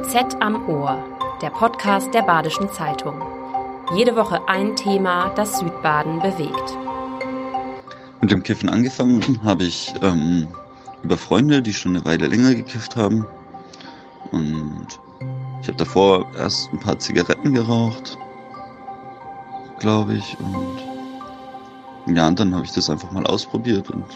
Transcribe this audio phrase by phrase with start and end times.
[0.00, 0.96] BZ am Ohr,
[1.42, 3.20] der Podcast der Badischen Zeitung.
[3.94, 6.78] Jede Woche ein Thema, das Südbaden bewegt.
[8.22, 10.48] Mit dem Kiffen angefangen habe ich ähm,
[11.02, 13.26] über Freunde, die schon eine Weile länger gekifft haben.
[14.32, 14.86] Und
[15.60, 18.16] ich habe davor erst ein paar Zigaretten geraucht,
[19.80, 20.36] glaube ich.
[20.40, 24.06] Und ja, und dann habe ich das einfach mal ausprobiert und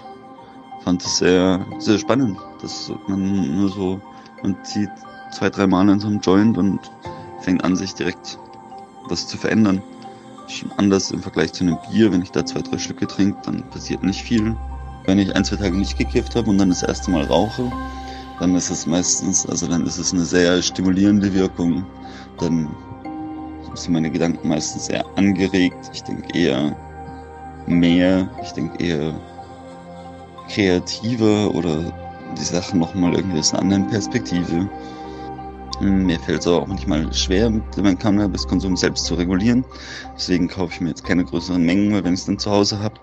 [0.82, 4.01] fand es sehr, sehr spannend, dass man nur so,
[4.43, 4.91] man zieht
[5.35, 6.80] zwei, drei Mal in so einem Joint und
[7.41, 8.38] fängt an, sich direkt
[9.09, 9.83] was zu verändern.
[10.47, 12.12] Schon anders im Vergleich zu einem Bier.
[12.12, 14.57] Wenn ich da zwei, drei Stücke trinke, dann passiert nicht viel.
[15.07, 17.70] Wenn ich ein, zwei Tage nicht gekifft habe und dann das erste Mal rauche,
[18.41, 21.85] dann ist es meistens, also dann ist es eine sehr stimulierende Wirkung.
[22.38, 22.69] Dann
[23.74, 25.91] sind meine Gedanken meistens sehr angeregt.
[25.93, 26.77] Ich denke eher
[27.66, 29.15] mehr, ich denke eher
[30.48, 31.93] kreativer oder
[32.38, 34.69] die Sachen nochmal irgendwie aus einer anderen Perspektive.
[35.80, 39.65] Mir fällt es auch manchmal schwer, mit meinem Cannabiskonsum selbst zu regulieren.
[40.15, 42.79] Deswegen kaufe ich mir jetzt keine größeren Mengen, weil wenn ich es dann zu Hause
[42.79, 42.95] habe,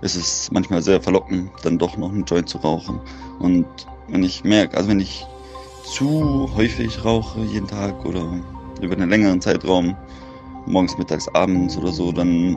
[0.00, 3.00] ist es manchmal sehr verlockend, dann doch noch einen Joint zu rauchen.
[3.40, 3.66] Und
[4.08, 5.26] wenn ich merke, also wenn ich
[5.84, 8.26] zu häufig rauche, jeden Tag oder
[8.80, 9.96] über einen längeren Zeitraum,
[10.66, 12.56] morgens, mittags, abends oder so, dann,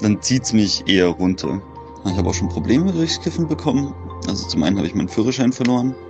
[0.00, 1.60] dann zieht es mich eher runter.
[2.04, 3.94] Ich habe auch schon Probleme durchs Kiffen bekommen.
[4.28, 6.05] Also zum einen habe ich meinen Führerschein verloren, hm,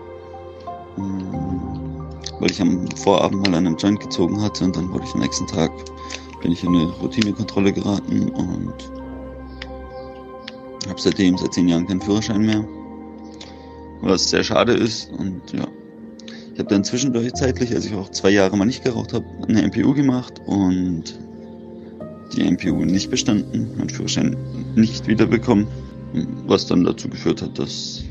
[0.96, 5.20] weil ich am Vorabend mal an einem Joint gezogen hatte und dann wurde ich am
[5.20, 5.70] nächsten Tag
[6.42, 8.74] bin ich in eine Routinekontrolle geraten und
[10.88, 12.64] habe seitdem seit zehn Jahren keinen Führerschein mehr,
[14.02, 15.66] was sehr schade ist und ja.
[16.52, 19.66] Ich habe dann zwischendurch zeitlich, als ich auch zwei Jahre mal nicht geraucht habe, eine
[19.66, 21.18] MPU gemacht und
[22.34, 24.36] die MPU nicht bestanden, meinen Führerschein
[24.74, 25.66] nicht wiederbekommen,
[26.46, 28.05] was dann dazu geführt hat, dass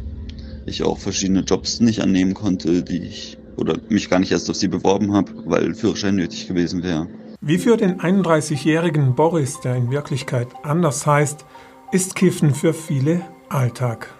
[0.65, 4.55] ich auch verschiedene Jobs nicht annehmen konnte, die ich oder mich gar nicht erst auf
[4.55, 7.07] sie beworben habe, weil Führerschein nötig gewesen wäre.
[7.41, 11.45] Wie für den 31-jährigen Boris, der in Wirklichkeit anders heißt,
[11.91, 14.13] ist Kiffen für viele Alltag.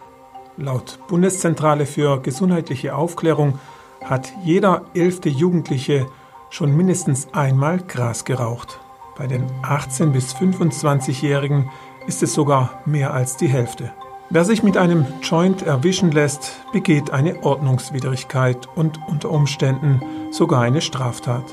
[0.57, 3.59] Laut Bundeszentrale für gesundheitliche Aufklärung
[4.03, 6.05] hat jeder elfte Jugendliche
[6.49, 8.79] schon mindestens einmal Gras geraucht.
[9.17, 11.69] Bei den 18- bis 25-Jährigen
[12.07, 13.91] ist es sogar mehr als die Hälfte.
[14.31, 20.81] Wer sich mit einem Joint erwischen lässt, begeht eine Ordnungswidrigkeit und unter Umständen sogar eine
[20.81, 21.43] Straftat.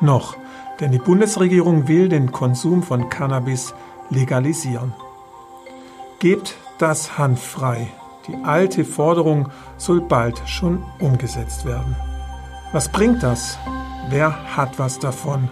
[0.00, 0.36] Noch,
[0.78, 3.74] denn die Bundesregierung will den Konsum von Cannabis
[4.08, 4.94] legalisieren.
[6.20, 7.88] Gebt das Hand frei.
[8.28, 11.96] Die alte Forderung soll bald schon umgesetzt werden.
[12.72, 13.58] Was bringt das?
[14.10, 15.48] Wer hat was davon?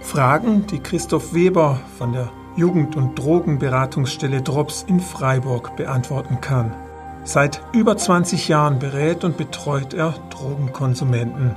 [0.00, 6.74] Fragen, die Christoph Weber von der Jugend- und Drogenberatungsstelle Drops in Freiburg beantworten kann.
[7.22, 11.54] Seit über 20 Jahren berät und betreut er Drogenkonsumenten.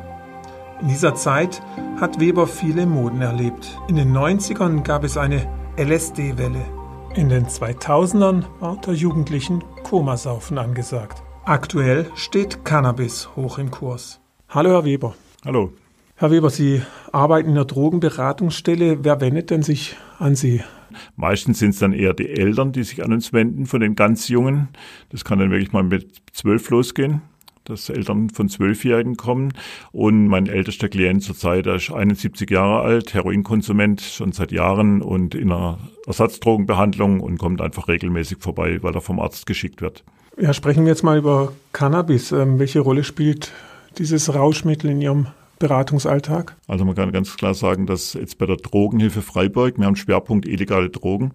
[0.80, 1.64] In dieser Zeit
[2.00, 3.80] hat Weber viele Moden erlebt.
[3.88, 6.66] In den 90ern gab es eine LSD-Welle.
[7.16, 11.24] In den 2000ern war unter Jugendlichen Komasaufen angesagt.
[11.46, 14.20] Aktuell steht Cannabis hoch im Kurs.
[14.50, 15.16] Hallo, Herr Weber.
[15.44, 15.74] Hallo.
[16.16, 19.04] Herr Weber, Sie arbeiten in der Drogenberatungsstelle.
[19.04, 20.62] Wer wendet denn sich an Sie?
[21.16, 24.28] Meistens sind es dann eher die Eltern, die sich an uns wenden von den ganz
[24.28, 24.70] Jungen.
[25.10, 27.22] Das kann dann wirklich mal mit zwölf losgehen
[27.64, 29.54] dass Eltern von Zwölfjährigen kommen.
[29.92, 35.52] Und mein ältester Klient zurzeit, ist 71 Jahre alt, Heroinkonsument schon seit Jahren und in
[35.52, 40.04] einer Ersatzdrogenbehandlung und kommt einfach regelmäßig vorbei, weil er vom Arzt geschickt wird.
[40.40, 42.32] Ja, sprechen wir jetzt mal über Cannabis.
[42.32, 43.52] Ähm, welche Rolle spielt
[43.98, 45.28] dieses Rauschmittel in Ihrem
[45.62, 46.58] Beratungsalltag?
[46.68, 50.48] Also man kann ganz klar sagen, dass jetzt bei der Drogenhilfe Freiburg, wir haben Schwerpunkt
[50.48, 51.32] illegale Drogen,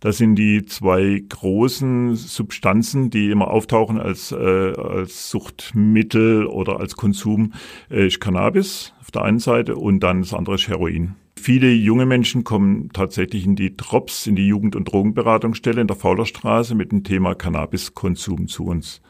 [0.00, 6.96] das sind die zwei großen Substanzen, die immer auftauchen als, äh, als Suchtmittel oder als
[6.96, 7.54] Konsum,
[7.90, 11.14] äh, ist Cannabis auf der einen Seite und dann das andere ist Heroin.
[11.36, 15.96] Viele junge Menschen kommen tatsächlich in die Drops, in die Jugend- und Drogenberatungsstelle in der
[15.96, 19.00] Faulerstraße mit dem Thema Cannabiskonsum zu uns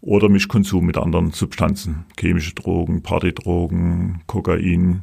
[0.00, 5.02] oder Mischkonsum mit anderen Substanzen, chemische Drogen, Partydrogen, Kokain.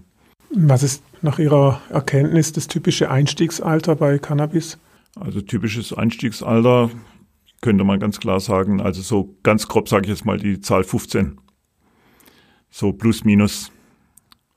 [0.49, 4.77] Was ist nach Ihrer Erkenntnis das typische Einstiegsalter bei Cannabis?
[5.19, 6.89] Also typisches Einstiegsalter
[7.61, 10.83] könnte man ganz klar sagen, also so ganz grob sage ich jetzt mal die Zahl
[10.83, 11.39] 15.
[12.69, 13.71] So plus minus.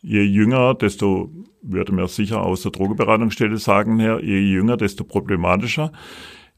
[0.03, 1.31] Je jünger, desto,
[1.63, 5.93] würde mir sicher aus der Drogenberatungsstelle sagen her, je jünger, desto problematischer.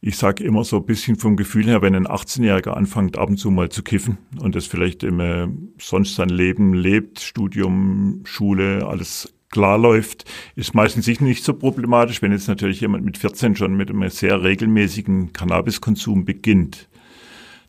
[0.05, 3.37] Ich sage immer so ein bisschen vom Gefühl her, wenn ein 18-Jähriger anfängt, ab und
[3.37, 9.33] zu mal zu kiffen und das vielleicht immer sonst sein Leben lebt, Studium, Schule, alles
[9.53, 10.25] klar läuft,
[10.57, 14.43] ist meistens nicht so problematisch, wenn jetzt natürlich jemand mit 14 schon mit einem sehr
[14.43, 16.89] regelmäßigen Cannabiskonsum beginnt.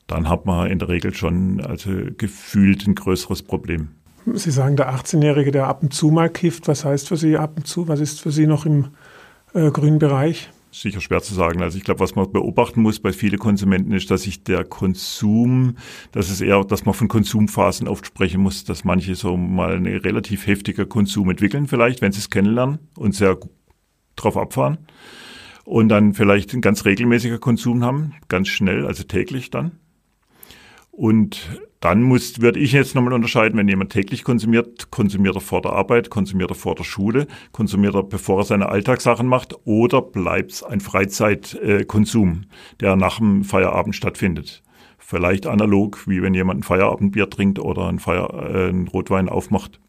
[0.08, 3.90] dann hat man in der Regel schon also gefühlt ein größeres Problem.
[4.26, 7.54] Sie sagen, der 18-Jährige, der ab und zu mal kifft, was heißt für Sie ab
[7.58, 7.88] und zu?
[7.88, 8.88] Was ist für Sie noch im
[9.54, 10.50] äh, grünen Bereich?
[10.74, 11.62] Sicher schwer zu sagen.
[11.62, 15.78] Also ich glaube, was man beobachten muss bei vielen Konsumenten ist, dass sich der Konsum,
[16.12, 19.98] dass es eher, dass man von Konsumphasen oft sprechen muss, dass manche so mal einen
[19.98, 23.38] relativ heftiger Konsum entwickeln, vielleicht, wenn sie es kennenlernen und sehr
[24.16, 24.80] drauf abfahren.
[25.64, 29.74] Und dann vielleicht ein ganz regelmäßiger Konsum haben, ganz schnell, also täglich dann.
[30.92, 31.50] Und
[31.84, 35.74] dann muss, würde ich jetzt nochmal unterscheiden, wenn jemand täglich konsumiert, konsumiert er vor der
[35.74, 40.54] Arbeit, konsumiert er vor der Schule, konsumiert er, bevor er seine Alltagssachen macht, oder bleibt
[40.54, 42.46] es ein Freizeitkonsum,
[42.80, 44.64] der nach dem Feierabend stattfindet.
[44.98, 49.82] Vielleicht analog, wie wenn jemand ein Feierabendbier trinkt oder ein, Feier, äh, einen Rotwein aufmacht.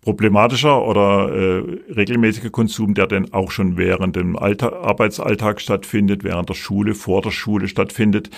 [0.00, 6.48] Problematischer oder äh, regelmäßiger Konsum, der dann auch schon während dem Alltag, Arbeitsalltag stattfindet, während
[6.48, 8.30] der Schule, vor der Schule stattfindet,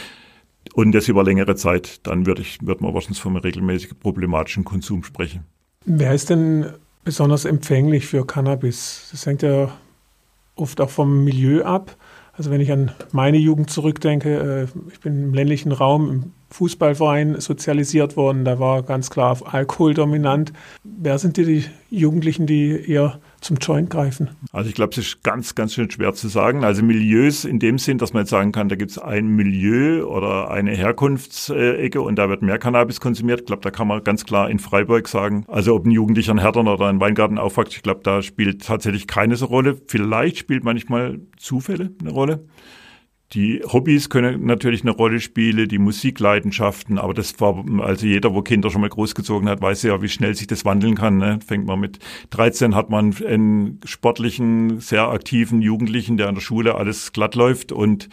[0.74, 5.04] und das über längere Zeit, dann würde ich, würde man wahrscheinlich vom regelmäßigen problematischen Konsum
[5.04, 5.44] sprechen.
[5.84, 6.66] Wer ist denn
[7.04, 9.08] besonders empfänglich für Cannabis?
[9.10, 9.72] Das hängt ja
[10.54, 11.96] oft auch vom Milieu ab.
[12.32, 17.40] Also wenn ich an meine Jugend zurückdenke, äh, ich bin im ländlichen Raum im Fußballverein
[17.40, 20.52] sozialisiert worden, da war ganz klar Alkohol dominant.
[20.82, 24.30] Wer sind die Jugendlichen, die eher zum Joint greifen?
[24.52, 26.64] Also ich glaube, es ist ganz, ganz schön schwer zu sagen.
[26.64, 30.04] Also Milieus in dem Sinn, dass man jetzt sagen kann, da gibt es ein Milieu
[30.06, 33.40] oder eine Herkunftsecke und da wird mehr Cannabis konsumiert.
[33.40, 36.38] Ich glaube, da kann man ganz klar in Freiburg sagen, also ob ein Jugendlicher in
[36.38, 39.76] Hertern oder in Weingarten aufwächst, ich glaube, da spielt tatsächlich keine so Rolle.
[39.86, 42.44] Vielleicht spielt manchmal Zufälle eine Rolle.
[43.32, 48.42] Die Hobbys können natürlich eine Rolle spielen, die Musikleidenschaften, aber das war, also jeder, wo
[48.42, 51.18] Kinder schon mal großgezogen hat, weiß ja, wie schnell sich das wandeln kann.
[51.18, 51.38] Ne?
[51.46, 52.00] Fängt man mit
[52.30, 57.70] 13 hat man einen sportlichen, sehr aktiven Jugendlichen, der an der Schule alles glatt läuft
[57.70, 58.08] und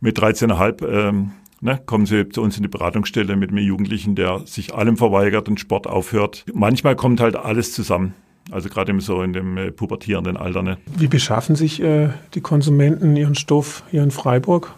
[0.00, 1.32] mit 13,5 ähm,
[1.64, 5.48] Ne, kommen Sie zu uns in die Beratungsstelle mit einem Jugendlichen, der sich allem verweigert
[5.48, 6.44] und Sport aufhört.
[6.52, 8.14] Manchmal kommt halt alles zusammen.
[8.52, 10.62] Also gerade so in dem äh, pubertierenden Alter.
[10.62, 10.76] Ne?
[10.96, 14.74] Wie beschaffen sich äh, die Konsumenten ihren Stoff hier in Freiburg?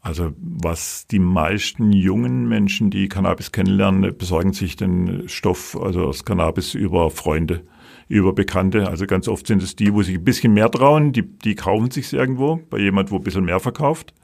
[0.00, 6.24] Also was die meisten jungen Menschen, die Cannabis kennenlernen, besorgen sich den Stoff, also das
[6.24, 7.64] Cannabis über Freunde,
[8.08, 8.88] über Bekannte.
[8.88, 11.90] Also ganz oft sind es die, wo sich ein bisschen mehr trauen, die, die kaufen
[11.90, 14.14] sich irgendwo bei jemand, wo ein bisschen mehr verkauft,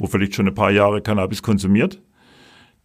[0.00, 2.00] wo vielleicht schon ein paar Jahre Cannabis konsumiert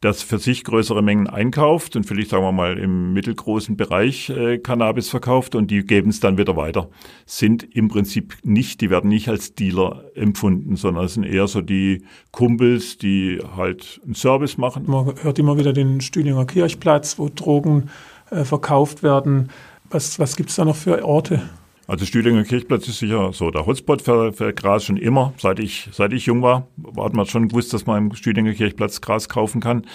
[0.03, 4.57] das für sich größere Mengen einkauft und vielleicht sagen wir mal im mittelgroßen Bereich äh,
[4.57, 6.89] Cannabis verkauft und die geben es dann wieder weiter.
[7.25, 11.61] Sind im Prinzip nicht, die werden nicht als Dealer empfunden, sondern es sind eher so
[11.61, 14.83] die Kumpels, die halt einen Service machen.
[14.87, 17.89] Man hört immer wieder den Stühlinger Kirchplatz, wo Drogen
[18.29, 19.49] äh, verkauft werden.
[19.89, 21.41] Was, was gibt es da noch für Orte?
[21.85, 25.33] Also Stühlinger Kirchplatz ist sicher so der Hotspot für, für Gras schon immer.
[25.37, 29.01] Seit ich, seit ich jung war, hat man schon gewusst, dass man im Stühlinger Kirchplatz
[29.01, 29.85] Gras kaufen kann.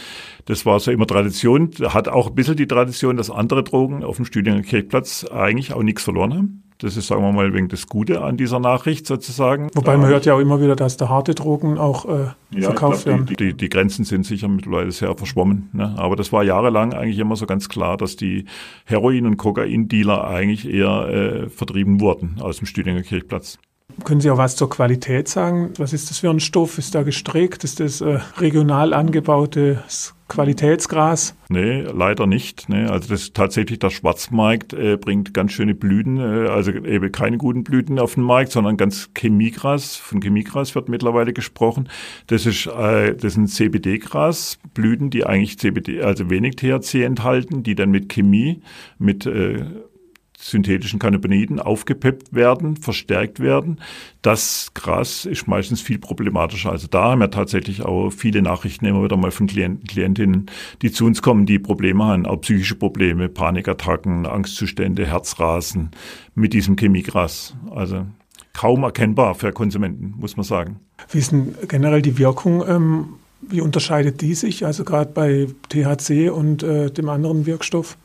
[0.44, 1.70] Das war so immer Tradition.
[1.80, 5.82] Hat auch ein bisschen die Tradition, dass andere Drogen auf dem Stühlinger Kirchplatz eigentlich auch
[5.82, 6.67] nichts verloren haben.
[6.78, 9.68] Das ist, sagen wir mal, wegen das Gute an dieser Nachricht sozusagen.
[9.74, 13.04] Wobei man hört ja auch immer wieder, dass da harte Drogen auch äh, ja, verkauft
[13.04, 13.26] glaub, werden.
[13.26, 15.70] Die, die, die, Grenzen sind sicher mittlerweile sehr verschwommen.
[15.72, 15.92] Ne?
[15.96, 18.44] Aber das war jahrelang eigentlich immer so ganz klar, dass die
[18.84, 23.58] Heroin- und Kokain-Dealer eigentlich eher äh, vertrieben wurden aus dem Stüdinger Kirchplatz.
[24.04, 25.72] Können Sie auch was zur Qualität sagen?
[25.76, 26.78] Was ist das für ein Stoff?
[26.78, 27.64] Ist da gestrickt?
[27.64, 31.34] Ist das äh, regional angebautes Qualitätsgras?
[31.48, 32.68] Nee, leider nicht.
[32.68, 32.84] Nee.
[32.84, 37.64] Also das tatsächlich der Schwarzmarkt äh, bringt ganz schöne Blüten, äh, also eben keine guten
[37.64, 39.96] Blüten auf den Markt, sondern ganz Chemiegras.
[39.96, 41.88] Von Chemiegras wird mittlerweile gesprochen.
[42.28, 47.74] Das ist äh, das sind CBD-Gras, Blüten, die eigentlich CBD, also wenig THC enthalten, die
[47.74, 48.62] dann mit Chemie,
[48.98, 49.64] mit äh,
[50.40, 53.80] synthetischen Cannabinoiden aufgepeppt werden, verstärkt werden.
[54.22, 56.70] Das Gras ist meistens viel problematischer.
[56.70, 60.46] Also da haben wir tatsächlich auch viele Nachrichten immer wieder mal von Klienten, Klientinnen,
[60.80, 65.90] die zu uns kommen, die Probleme haben, auch psychische Probleme, Panikattacken, Angstzustände, Herzrasen
[66.34, 67.56] mit diesem Chemiegras.
[67.70, 68.06] Also
[68.52, 70.80] kaum erkennbar für Konsumenten, muss man sagen.
[71.10, 72.64] Wie ist denn generell die Wirkung?
[72.66, 73.08] Ähm,
[73.40, 77.96] wie unterscheidet die sich, also gerade bei THC und äh, dem anderen Wirkstoff?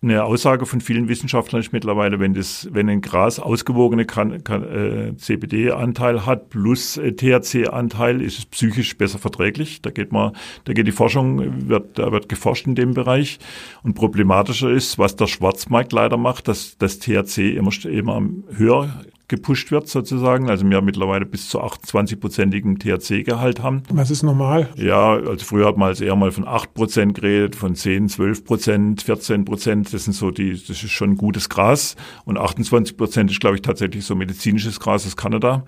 [0.00, 6.24] Eine Aussage von vielen Wissenschaftlern ist mittlerweile, wenn das, wenn ein Gras ausgewogene äh, CBD-Anteil
[6.24, 9.82] hat plus äh, THC-Anteil, ist es psychisch besser verträglich.
[9.82, 10.36] Da geht man,
[10.66, 13.40] da geht die Forschung, wird, da wird geforscht in dem Bereich.
[13.82, 18.22] Und problematischer ist, was der Schwarzmarkt leider macht, dass das THC immer, immer
[18.54, 20.48] höher gepusht wird sozusagen.
[20.50, 23.82] Also wir mittlerweile bis zu 28-prozentigem THC-Gehalt haben.
[23.90, 24.70] Was ist normal?
[24.76, 28.44] Ja, also früher hat man also eher mal von 8 Prozent geredet, von 10, 12
[28.44, 29.92] Prozent, 14 Prozent.
[29.92, 31.94] Das sind so die, das ist schon gutes Gras.
[32.24, 35.64] Und 28 Prozent ist, glaube ich, tatsächlich so medizinisches Gras aus Kanada.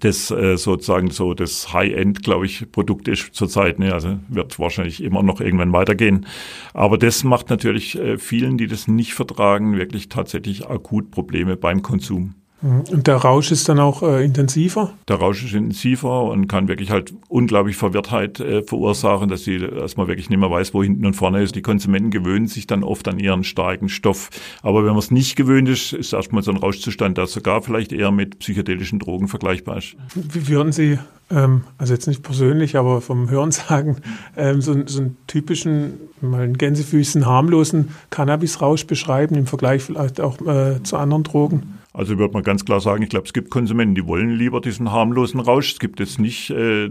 [0.00, 3.78] das äh, sozusagen so das High-End, glaube ich, Produkt ist zurzeit.
[3.78, 3.92] Ne?
[3.92, 6.24] Also wird wahrscheinlich immer noch irgendwann weitergehen.
[6.72, 11.82] Aber das macht natürlich äh, vielen, die das nicht vertragen, wirklich tatsächlich akut Probleme beim
[11.82, 12.34] Konsum.
[12.62, 12.84] Mhm.
[12.90, 14.92] Und der Rausch ist dann auch äh, intensiver?
[15.08, 19.96] Der Rausch ist intensiver und kann wirklich halt unglaublich Verwirrtheit äh, verursachen, dass, die, dass
[19.96, 21.54] man wirklich nicht mehr weiß, wo hinten und vorne ist.
[21.54, 24.30] Die Konsumenten gewöhnen sich dann oft an ihren starken Stoff.
[24.62, 27.92] Aber wenn man es nicht gewöhnt ist, ist erstmal so ein Rauschzustand, der sogar vielleicht
[27.92, 29.96] eher mit psychedelischen Drogen vergleichbar ist.
[30.14, 30.98] Wie würden Sie,
[31.30, 33.96] ähm, also jetzt nicht persönlich, aber vom Hörensagen,
[34.36, 40.40] ähm, so, so einen typischen, mal in Gänsefüßen harmlosen Cannabisrausch beschreiben, im Vergleich vielleicht auch
[40.46, 41.81] äh, zu anderen Drogen?
[41.94, 44.90] Also würde man ganz klar sagen, ich glaube, es gibt Konsumenten, die wollen lieber diesen
[44.92, 45.72] harmlosen Rausch.
[45.72, 46.88] Es gibt jetzt nicht äh,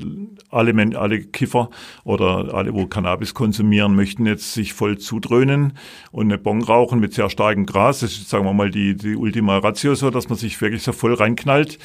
[0.50, 1.70] alle, Men alle Kiffer
[2.04, 5.74] oder alle, wo Cannabis konsumieren, möchten jetzt sich voll zudröhnen
[6.12, 8.02] und eine Bon rauchen mit sehr starkem Gras.
[8.02, 10.92] Das ist, sagen wir mal, die, die Ultima Ratio so, dass man sich wirklich so
[10.92, 11.80] voll reinknallt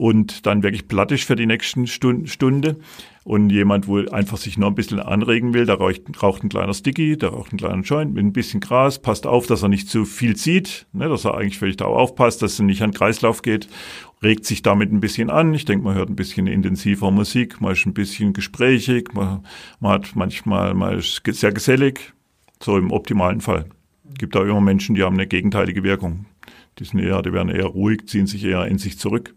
[0.00, 2.78] und dann wirklich platt ist für die nächsten Stunde.
[3.22, 6.72] Und jemand, wo einfach sich noch ein bisschen anregen will, der raucht, raucht ein kleiner
[6.72, 9.90] Sticky, der raucht einen kleinen Joint mit ein bisschen Gras, passt auf, dass er nicht
[9.90, 12.96] zu viel zieht, ne, dass er eigentlich vielleicht auch aufpasst, dass er nicht an den
[12.96, 13.68] Kreislauf geht,
[14.22, 15.52] regt sich damit ein bisschen an.
[15.52, 19.44] Ich denke, man hört ein bisschen intensiver Musik, man ist ein bisschen gesprächig, man,
[19.80, 22.14] man hat manchmal, man ist sehr gesellig,
[22.62, 23.66] so im optimalen Fall.
[24.16, 26.24] Gibt da immer Menschen, die haben eine gegenteilige Wirkung.
[26.78, 29.34] Die sind eher, die werden eher ruhig, ziehen sich eher in sich zurück.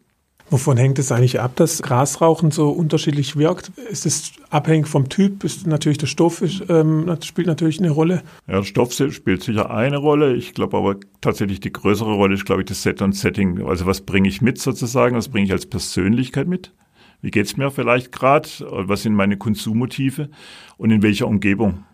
[0.49, 3.71] Wovon hängt es eigentlich ab, dass Grasrauchen so unterschiedlich wirkt?
[3.89, 5.43] Ist es abhängig vom Typ?
[5.43, 8.21] Ist natürlich der Stoff ist, ähm, spielt natürlich eine Rolle.
[8.47, 10.35] Ja, der Stoff spielt sicher eine Rolle.
[10.35, 13.65] Ich glaube aber tatsächlich die größere Rolle ist, glaube ich, das Set und Setting.
[13.65, 15.15] Also was bringe ich mit sozusagen?
[15.15, 16.71] Was bringe ich als Persönlichkeit mit?
[17.21, 18.49] Wie geht's mir vielleicht gerade?
[18.59, 20.29] Was sind meine Konsummotive?
[20.77, 21.85] Und in welcher Umgebung?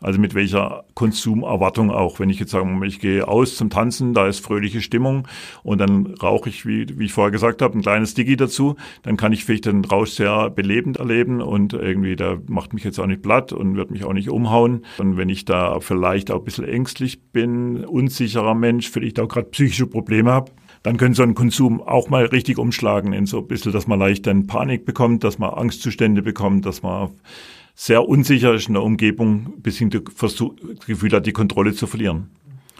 [0.00, 2.20] Also mit welcher Konsumerwartung auch.
[2.20, 5.26] Wenn ich jetzt sage, ich gehe aus zum Tanzen, da ist fröhliche Stimmung
[5.64, 9.16] und dann rauche ich, wie, wie ich vorher gesagt habe, ein kleines Digi dazu, dann
[9.16, 13.06] kann ich vielleicht den Rausch sehr belebend erleben und irgendwie, der macht mich jetzt auch
[13.06, 14.84] nicht platt und wird mich auch nicht umhauen.
[14.98, 19.48] Und wenn ich da vielleicht auch ein bisschen ängstlich bin, unsicherer Mensch, vielleicht auch gerade
[19.48, 20.52] psychische Probleme habe,
[20.82, 23.98] dann könnte so ein Konsum auch mal richtig umschlagen in so ein bisschen, dass man
[23.98, 27.10] leicht dann Panik bekommt, dass man Angstzustände bekommt, dass man
[27.80, 30.04] sehr unsicher ist in der Umgebung, bis hin das
[30.84, 32.28] Gefühl hat, die Kontrolle zu verlieren.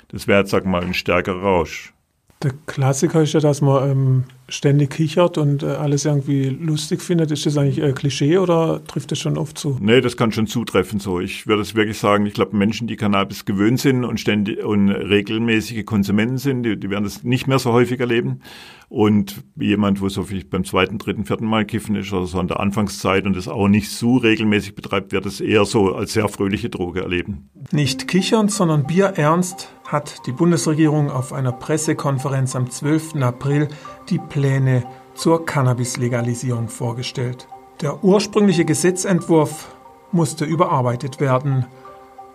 [0.09, 1.95] Das wäre jetzt, wir mal, ein stärkerer Rausch.
[2.43, 7.33] Der Klassiker ist ja, dass man ähm, ständig kichert und äh, alles irgendwie lustig findet.
[7.33, 9.77] Ist das eigentlich äh, Klischee oder trifft das schon oft zu?
[9.81, 11.19] Nee, das kann schon zutreffen so.
[11.19, 14.89] Ich würde es wirklich sagen, ich glaube, Menschen, die Cannabis gewöhnt sind und ständig und
[14.89, 18.41] regelmäßige Konsumenten sind, die, die werden das nicht mehr so häufig erleben.
[18.89, 22.49] Und jemand, wo so vielleicht beim zweiten, dritten, vierten Mal kiffen ist oder so an
[22.49, 26.29] der Anfangszeit und das auch nicht so regelmäßig betreibt, wird es eher so als sehr
[26.29, 27.51] fröhliche Droge erleben.
[27.73, 33.23] Nicht kichernd, sondern bierernst hat die Bundesregierung auf einer Pressekonferenz am 12.
[33.23, 33.69] April
[34.11, 37.49] die Pläne zur Cannabis-Legalisierung vorgestellt.
[37.81, 39.75] Der ursprüngliche Gesetzentwurf
[40.13, 41.65] musste überarbeitet werden,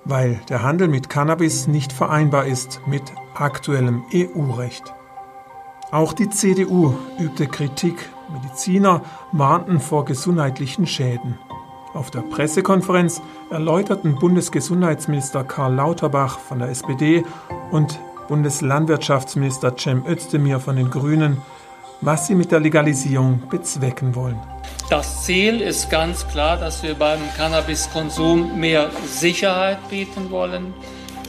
[0.04, 3.04] weil der Handel mit Cannabis nicht vereinbar ist mit
[3.36, 4.92] aktuellem EU-Recht.
[5.92, 8.10] Auch die CDU übte Kritik.
[8.34, 11.38] Mediziner warnten vor gesundheitlichen Schäden.
[11.94, 13.22] Auf der Pressekonferenz
[13.52, 17.24] erläuterten Bundesgesundheitsminister Karl Lauterbach von der SPD
[17.70, 21.40] und Bundeslandwirtschaftsminister Cem Özdemir von den Grünen,
[22.02, 24.40] was sie mit der Legalisierung bezwecken wollen.
[24.90, 30.74] Das Ziel ist ganz klar, dass wir beim Cannabiskonsum mehr Sicherheit bieten wollen.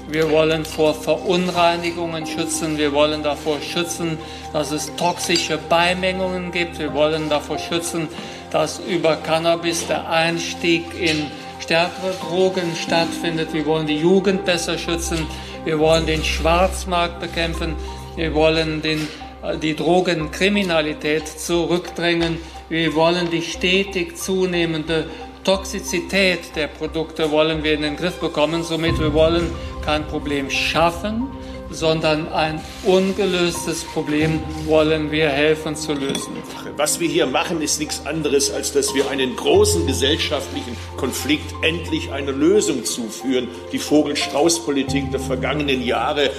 [0.09, 2.79] Wir wollen vor Verunreinigungen schützen.
[2.79, 4.19] Wir wollen davor schützen,
[4.53, 6.79] dass es toxische Beimengungen gibt.
[6.79, 8.09] Wir wollen davor schützen,
[8.55, 11.27] dass über Cannabis der Einstieg in
[11.59, 13.53] stärkere Drogen stattfindet.
[13.53, 15.27] Wir wollen die Jugend besser schützen.
[15.65, 17.75] Wir wollen den Schwarzmarkt bekämpfen.
[18.15, 19.09] Wir wollen den,
[19.43, 22.39] äh, die Drogenkriminalität zurückdrängen.
[22.69, 25.07] Wir wollen die stetig zunehmende
[25.43, 28.63] Toxizität der Produkte wollen wir in den Griff bekommen.
[28.63, 29.51] Somit wir wollen
[29.85, 31.27] kein Problem schaffen,
[31.75, 36.33] sondern ein ungelöstes Problem wollen wir helfen zu lösen.
[36.77, 42.11] Was wir hier machen, ist nichts anderes, als dass wir einen großen gesellschaftlichen Konflikt endlich
[42.13, 46.31] eine Lösung zuführen, die Vogel-Strauß-Politik der vergangenen Jahre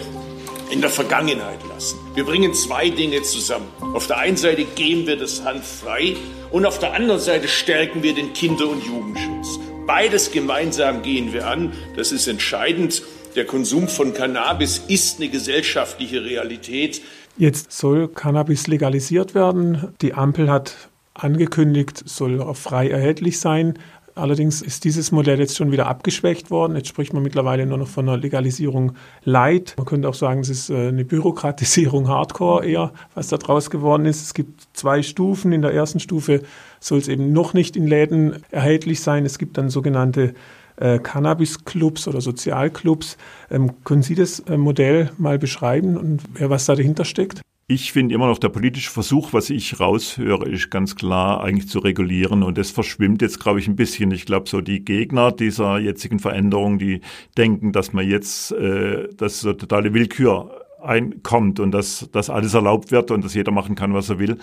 [0.71, 1.99] in der Vergangenheit lassen.
[2.15, 3.67] Wir bringen zwei Dinge zusammen.
[3.93, 6.15] Auf der einen Seite geben wir das Hand frei
[6.51, 9.59] und auf der anderen Seite stärken wir den Kinder- und Jugendschutz.
[9.85, 11.73] Beides gemeinsam gehen wir an.
[11.95, 13.03] Das ist entscheidend.
[13.35, 17.01] Der Konsum von Cannabis ist eine gesellschaftliche Realität.
[17.37, 19.93] Jetzt soll Cannabis legalisiert werden.
[19.99, 23.77] Die Ampel hat angekündigt, soll auch frei erhältlich sein.
[24.15, 26.77] Allerdings ist dieses Modell jetzt schon wieder abgeschwächt worden.
[26.77, 28.93] Jetzt spricht man mittlerweile nur noch von einer Legalisierung
[29.25, 29.73] light.
[29.75, 34.05] Man könnte auch sagen, es ist äh, eine Bürokratisierung hardcore eher, was da draus geworden
[34.05, 34.21] ist.
[34.21, 35.51] Es gibt zwei Stufen.
[35.51, 36.43] In der ersten Stufe
[36.79, 39.25] soll es eben noch nicht in Läden erhältlich sein.
[39.25, 40.33] Es gibt dann sogenannte
[40.77, 43.17] äh, Cannabis-Clubs oder Sozialclubs.
[43.49, 47.41] Ähm, können Sie das äh, Modell mal beschreiben und was da dahinter steckt?
[47.67, 51.79] Ich finde immer noch der politische Versuch, was ich raushöre, ist ganz klar eigentlich zu
[51.79, 54.11] regulieren und das verschwimmt jetzt, glaube ich, ein bisschen.
[54.11, 57.01] Ich glaube, so die Gegner dieser jetzigen Veränderung, die
[57.37, 62.91] denken, dass man jetzt, äh, dass so totale Willkür einkommt und dass, dass alles erlaubt
[62.91, 64.37] wird und dass jeder machen kann, was er will.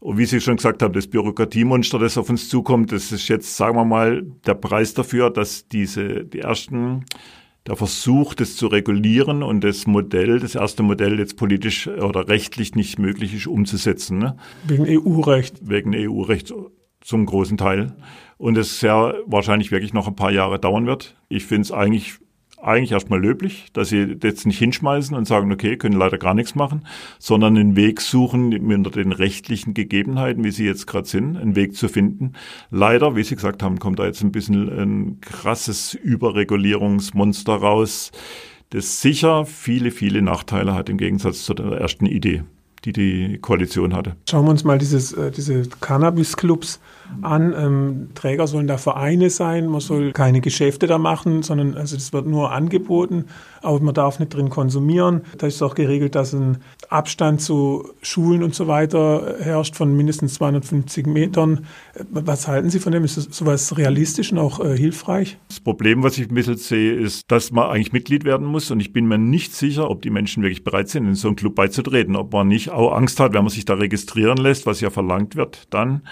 [0.00, 3.56] Und wie Sie schon gesagt haben, das Bürokratiemonster, das auf uns zukommt, das ist jetzt,
[3.56, 7.04] sagen wir mal, der Preis dafür, dass diese, die ersten
[7.66, 12.74] der Versuch, das zu regulieren und das Modell, das erste Modell jetzt politisch oder rechtlich
[12.74, 14.18] nicht möglich ist umzusetzen.
[14.18, 14.36] Ne?
[14.64, 15.68] Wegen EU-Recht.
[15.68, 16.54] Wegen EU-Recht
[17.00, 17.96] zum großen Teil.
[18.38, 21.16] Und es sehr wahrscheinlich wirklich noch ein paar Jahre dauern wird.
[21.28, 22.18] Ich finde es eigentlich
[22.60, 26.54] eigentlich erstmal löblich, dass sie jetzt nicht hinschmeißen und sagen, okay, können leider gar nichts
[26.54, 26.86] machen,
[27.18, 31.76] sondern einen Weg suchen, unter den rechtlichen Gegebenheiten, wie sie jetzt gerade sind, einen Weg
[31.76, 32.32] zu finden.
[32.70, 38.10] Leider, wie Sie gesagt haben, kommt da jetzt ein bisschen ein krasses Überregulierungsmonster raus,
[38.70, 42.42] das sicher viele, viele Nachteile hat im Gegensatz zu der ersten Idee
[42.86, 44.16] die die Koalition hatte.
[44.28, 46.80] Schauen wir uns mal dieses, äh, diese Cannabis-Clubs
[47.22, 47.54] an.
[47.56, 52.12] Ähm, Träger sollen da Vereine sein, man soll keine Geschäfte da machen, sondern also das
[52.12, 53.26] wird nur angeboten,
[53.62, 55.22] aber man darf nicht drin konsumieren.
[55.38, 60.34] Da ist auch geregelt, dass ein Abstand zu Schulen und so weiter herrscht von mindestens
[60.34, 61.66] 250 Metern.
[62.10, 63.04] Was halten Sie von dem?
[63.04, 65.38] Ist das sowas realistisch und auch äh, hilfreich?
[65.48, 68.80] Das Problem, was ich ein bisschen sehe, ist, dass man eigentlich Mitglied werden muss und
[68.80, 71.54] ich bin mir nicht sicher, ob die Menschen wirklich bereit sind, in so einen Club
[71.54, 74.90] beizutreten, ob man nicht auch Angst hat, wenn man sich da registrieren lässt, was ja
[74.90, 76.02] verlangt wird, dann,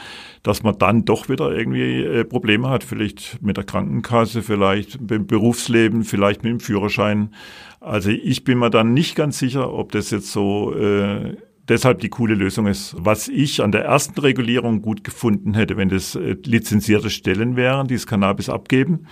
[0.43, 5.27] dass man dann doch wieder irgendwie äh, Probleme hat, vielleicht mit der Krankenkasse, vielleicht im
[5.27, 7.35] Berufsleben, vielleicht mit dem Führerschein.
[7.81, 11.37] Also ich bin mir dann nicht ganz sicher, ob das jetzt so äh,
[11.69, 12.97] deshalb die coole Lösung ist.
[12.99, 17.89] Was ich an der ersten Regulierung gut gefunden hätte, wenn das äh, lizenzierte Stellen wären,
[17.89, 19.07] die das Cannabis abgeben,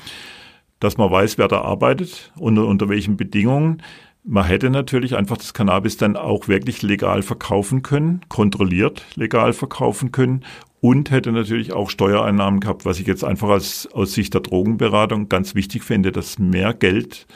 [0.81, 3.83] dass man weiß, wer da arbeitet und unter welchen Bedingungen.
[4.25, 10.13] Man hätte natürlich einfach das Cannabis dann auch wirklich legal verkaufen können, kontrolliert legal verkaufen
[10.13, 10.45] können
[10.81, 15.29] und hätte natürlich auch Steuereinnahmen gehabt, was ich jetzt einfach als, aus Sicht der Drogenberatung
[15.29, 17.27] ganz wichtig finde, dass mehr Geld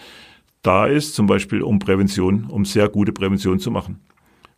[0.62, 4.00] da ist, zum Beispiel um Prävention, um sehr gute Prävention zu machen.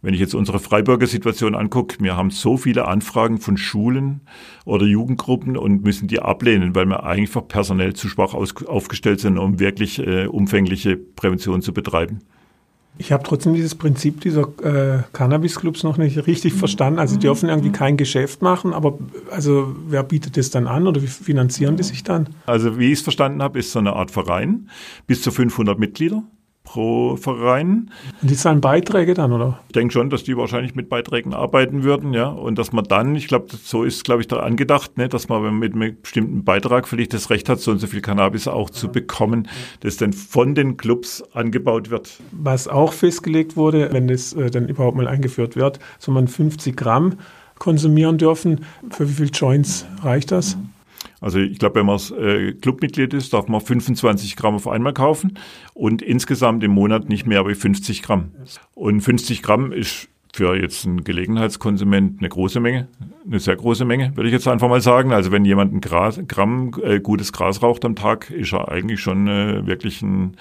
[0.01, 4.21] Wenn ich jetzt unsere Freiburger Situation angucke, wir haben so viele Anfragen von Schulen
[4.65, 9.59] oder Jugendgruppen und müssen die ablehnen, weil wir einfach personell zu schwach aufgestellt sind, um
[9.59, 12.21] wirklich äh, umfängliche Prävention zu betreiben.
[12.97, 16.59] Ich habe trotzdem dieses Prinzip dieser äh, Cannabis-Clubs noch nicht richtig mhm.
[16.59, 16.99] verstanden.
[17.01, 18.99] Also die dürfen irgendwie kein Geschäft machen, aber
[19.33, 22.29] also wer bietet das dann an oder wie finanzieren die sich dann?
[22.47, 24.69] Also wie ich es verstanden habe, ist so eine Art Verein,
[25.09, 26.23] bis zu 500 Mitglieder
[26.69, 27.91] pro Verein.
[28.21, 29.59] Und die zahlen Beiträge dann, oder?
[29.69, 32.29] Ich denke schon, dass die wahrscheinlich mit Beiträgen arbeiten würden, ja.
[32.29, 35.59] Und dass man dann, ich glaube, so ist, glaube ich, da angedacht, ne, dass man
[35.59, 38.89] mit einem bestimmten Beitrag vielleicht das Recht hat, so und so viel Cannabis auch zu
[38.89, 39.49] bekommen,
[39.81, 42.21] das dann von den Clubs angebaut wird.
[42.33, 46.77] Was auch festgelegt wurde, wenn das äh, dann überhaupt mal eingeführt wird, soll man 50
[46.77, 47.15] Gramm
[47.59, 48.67] konsumieren dürfen.
[48.91, 50.59] Für wie viele Joints reicht das?
[51.21, 55.39] Also ich glaube, wenn man äh, Clubmitglied ist, darf man 25 Gramm auf einmal kaufen
[55.75, 58.33] und insgesamt im Monat nicht mehr als 50 Gramm.
[58.75, 62.89] Und 50 Gramm ist für jetzt einen Gelegenheitskonsument eine große Menge,
[63.27, 65.13] eine sehr große Menge, würde ich jetzt einfach mal sagen.
[65.13, 69.01] Also wenn jemand ein Gras, Gramm äh, gutes Gras raucht am Tag, ist er eigentlich
[69.01, 70.37] schon äh, wirklich ein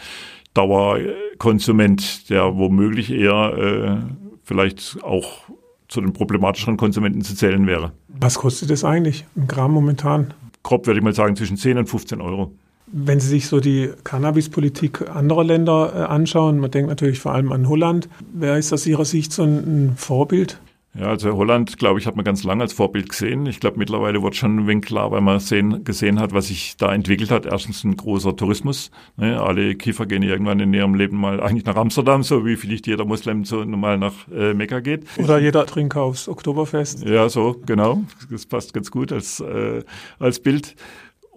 [0.53, 3.97] Dauerkonsument, der womöglich eher äh,
[4.43, 5.43] vielleicht auch
[5.87, 7.91] zu den problematischeren Konsumenten zu zählen wäre.
[8.07, 10.33] Was kostet das eigentlich, ein Gramm momentan?
[10.67, 12.51] Grob würde ich mal sagen, zwischen 10 und 15 Euro.
[12.87, 17.51] Wenn Sie sich so die Cannabispolitik anderer Länder äh, anschauen, man denkt natürlich vor allem
[17.51, 20.59] an Holland, wer ist aus Ihrer Sicht so ein, ein Vorbild?
[20.99, 23.45] Ja, also Holland, glaube ich, hat man ganz lange als Vorbild gesehen.
[23.45, 26.75] Ich glaube, mittlerweile wird schon ein wenig klar, weil man sehen, gesehen hat, was sich
[26.77, 27.45] da entwickelt hat.
[27.45, 28.89] Erstens ein großer Tourismus.
[29.15, 29.39] Ne?
[29.39, 33.05] Alle Kiefer gehen irgendwann in ihrem Leben mal eigentlich nach Amsterdam, so wie vielleicht jeder
[33.05, 35.05] Muslim so normal nach äh, Mekka geht.
[35.17, 37.05] Oder jeder Trinker aufs Oktoberfest.
[37.05, 38.01] Ja, so, genau.
[38.31, 39.83] Das passt ganz gut als, äh,
[40.17, 40.75] als Bild.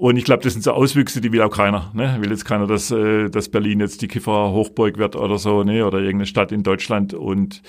[0.00, 1.90] Und ich glaube, das sind so Auswüchse, die will auch keiner.
[1.92, 2.16] Ne?
[2.20, 5.86] Will jetzt keiner, dass, äh, dass Berlin jetzt die Kiffer Hochburg wird oder so, ne?
[5.86, 7.12] oder irgendeine Stadt in Deutschland.
[7.12, 7.60] Und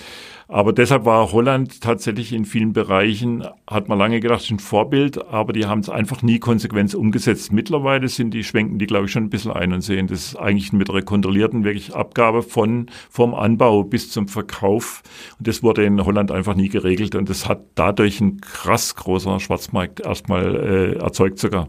[0.52, 5.54] aber deshalb war Holland tatsächlich in vielen Bereichen, hat man lange gedacht, ein Vorbild, aber
[5.54, 7.52] die haben es einfach nie konsequent umgesetzt.
[7.52, 10.36] Mittlerweile sind die, schwenken die, glaube ich, schon ein bisschen ein und sehen, das ist
[10.36, 15.02] eigentlich mit einer kontrollierten wirklich Abgabe von, vom Anbau bis zum Verkauf.
[15.38, 19.40] Und das wurde in Holland einfach nie geregelt und das hat dadurch ein krass großer
[19.40, 21.68] Schwarzmarkt erstmal äh, erzeugt sogar.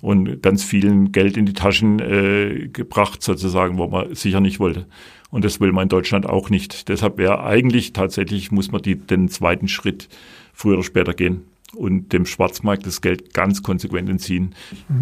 [0.00, 4.86] Und ganz vielen Geld in die Taschen äh, gebracht, sozusagen, wo man sicher nicht wollte.
[5.30, 6.88] Und das will man in Deutschland auch nicht.
[6.88, 10.08] Deshalb wäre eigentlich tatsächlich, muss man die, den zweiten Schritt
[10.52, 11.42] früher oder später gehen
[11.74, 14.54] und dem Schwarzmarkt das Geld ganz konsequent entziehen.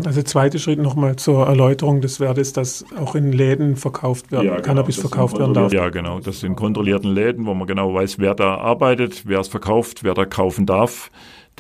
[0.04, 4.52] Also zweiter Schritt nochmal zur Erläuterung des Wertes, dass auch in Läden verkauft werden, ja,
[4.54, 5.72] genau, Cannabis verkauft werden darf.
[5.72, 6.20] Ja, genau.
[6.20, 10.14] Das sind kontrollierten Läden, wo man genau weiß, wer da arbeitet, wer es verkauft, wer
[10.14, 11.10] da kaufen darf.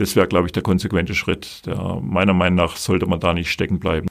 [0.02, 1.64] Das wäre, glaube ich, der konsequente Schritt.
[1.64, 4.08] Der, meiner Meinung nach sollte man da nicht stecken bleiben.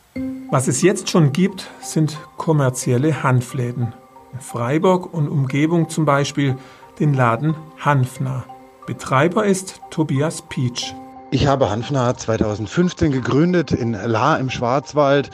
[0.49, 3.93] Was es jetzt schon gibt, sind kommerzielle Hanfläden.
[4.31, 6.55] In Freiburg und Umgebung zum Beispiel
[7.01, 8.45] den Laden Hanfner.
[8.87, 10.93] Betreiber ist Tobias Pietsch.
[11.29, 15.29] Ich habe Hanfner 2015 gegründet in La im Schwarzwald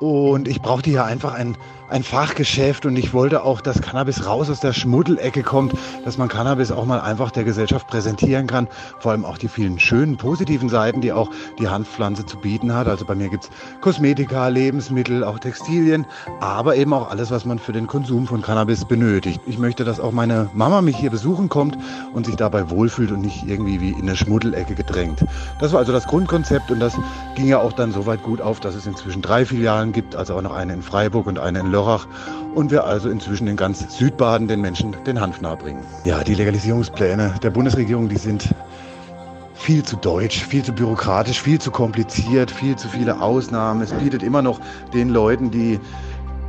[0.00, 1.56] und ich brauchte hier einfach ein
[1.92, 5.74] ein Fachgeschäft und ich wollte auch, dass Cannabis raus aus der Schmuddelecke kommt,
[6.06, 8.66] dass man Cannabis auch mal einfach der Gesellschaft präsentieren kann.
[8.98, 12.88] Vor allem auch die vielen schönen, positiven Seiten, die auch die Hanfpflanze zu bieten hat.
[12.88, 13.50] Also bei mir gibt's
[13.82, 16.06] Kosmetika, Lebensmittel, auch Textilien,
[16.40, 19.42] aber eben auch alles, was man für den Konsum von Cannabis benötigt.
[19.46, 21.76] Ich möchte, dass auch meine Mama mich hier besuchen kommt
[22.14, 25.26] und sich dabei wohlfühlt und nicht irgendwie wie in eine Schmuddelecke gedrängt.
[25.60, 26.94] Das war also das Grundkonzept und das
[27.34, 30.34] ging ja auch dann so weit gut auf, dass es inzwischen drei Filialen gibt, also
[30.34, 32.06] auch noch eine in Freiburg und eine in Lörrach Lörrach
[32.54, 35.82] und wir also inzwischen in ganz Südbaden den Menschen den Hanf nahebringen.
[36.04, 38.54] Ja, die Legalisierungspläne der Bundesregierung, die sind
[39.54, 43.82] viel zu deutsch, viel zu bürokratisch, viel zu kompliziert, viel zu viele Ausnahmen.
[43.82, 44.60] Es bietet immer noch
[44.92, 45.78] den Leuten, die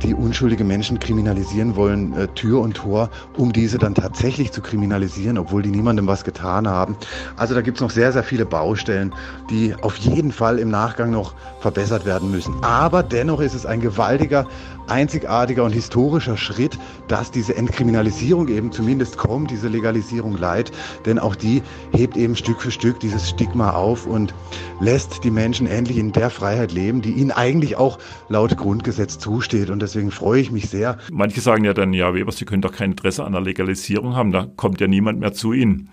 [0.04, 5.38] die unschuldige Menschen kriminalisieren wollen, äh, Tür und Tor, um diese dann tatsächlich zu kriminalisieren,
[5.38, 6.96] obwohl die niemandem was getan haben.
[7.36, 9.14] Also da gibt es noch sehr, sehr viele Baustellen,
[9.50, 12.54] die auf jeden Fall im Nachgang noch verbessert werden müssen.
[12.62, 14.46] Aber dennoch ist es ein gewaltiger,
[14.88, 20.72] einzigartiger und historischer Schritt, dass diese Entkriminalisierung eben zumindest kommt, diese Legalisierung leid,
[21.06, 24.34] denn auch die hebt eben Stück für Stück dieses Stigma auf und
[24.80, 29.70] lässt die Menschen endlich in der Freiheit leben, die ihnen eigentlich auch laut Grundgesetz zusteht.
[29.70, 30.98] Und deswegen freue ich mich sehr.
[31.12, 34.32] Manche sagen ja dann, ja, Weber, Sie können doch kein Interesse an der Legalisierung haben,
[34.32, 35.90] da kommt ja niemand mehr zu Ihnen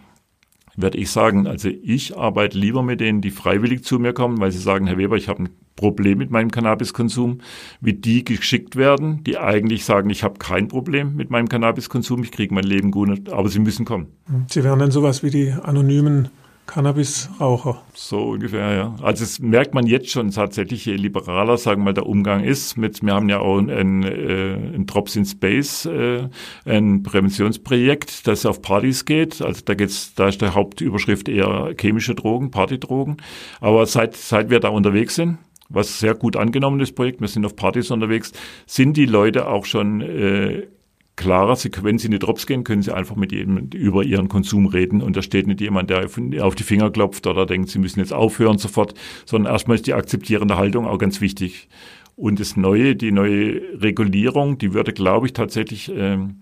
[0.75, 4.51] werde ich sagen, also ich arbeite lieber mit denen, die freiwillig zu mir kommen, weil
[4.51, 7.39] sie sagen, Herr Weber, ich habe ein Problem mit meinem Cannabiskonsum,
[7.79, 12.31] wie die geschickt werden, die eigentlich sagen, ich habe kein Problem mit meinem Cannabiskonsum, ich
[12.31, 14.07] kriege mein Leben gut, aber sie müssen kommen.
[14.47, 16.29] Sie wären dann sowas wie die anonymen
[16.71, 17.81] Cannabisraucher.
[17.93, 18.95] So ungefähr, ja.
[19.01, 22.77] Also das merkt man jetzt schon tatsächlich, je liberaler, sagen wir mal, der Umgang ist.
[22.77, 26.29] Mit, wir haben ja auch ein, ein, äh, ein Drops in Space, äh,
[26.63, 29.41] ein Präventionsprojekt, das auf Partys geht.
[29.41, 33.17] Also da geht's, da ist der Hauptüberschrift eher chemische Drogen, Partydrogen.
[33.59, 35.39] Aber seit, seit wir da unterwegs sind,
[35.73, 38.31] was sehr gut angenommen ist, Projekt, wir sind auf Partys unterwegs,
[38.65, 40.67] sind die Leute auch schon äh,
[41.15, 41.55] klarer.
[41.55, 44.65] Sie, wenn Sie in die Drops gehen, können Sie einfach mit jedem über Ihren Konsum
[44.65, 46.05] reden und da steht nicht jemand, der
[46.41, 48.93] auf die Finger klopft oder denkt, Sie müssen jetzt aufhören sofort,
[49.25, 51.69] sondern erstmal ist die akzeptierende Haltung auch ganz wichtig.
[52.15, 56.41] Und das Neue, die neue Regulierung, die würde, glaube ich, tatsächlich ähm,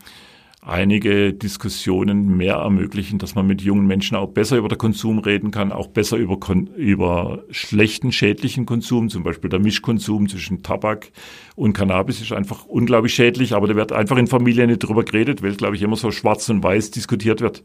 [0.61, 5.51] einige Diskussionen mehr ermöglichen, dass man mit jungen Menschen auch besser über den Konsum reden
[5.51, 6.37] kann, auch besser über,
[6.75, 11.11] über schlechten, schädlichen Konsum, zum Beispiel der Mischkonsum zwischen Tabak
[11.55, 15.41] und Cannabis ist einfach unglaublich schädlich, aber da wird einfach in Familien nicht drüber geredet,
[15.41, 17.63] weil, glaube ich, immer so schwarz und weiß diskutiert wird.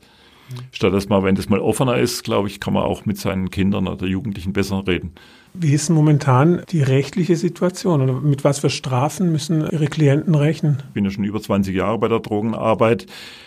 [0.73, 3.51] Statt dass man, wenn das mal offener ist, glaube ich, kann man auch mit seinen
[3.51, 5.13] Kindern oder Jugendlichen besser reden.
[5.55, 10.83] Wie ist momentan die rechtliche Situation oder mit was für Strafen müssen Ihre Klienten rechnen?
[10.89, 13.07] Ich bin ja schon über 20 Jahre bei der Drogenarbeit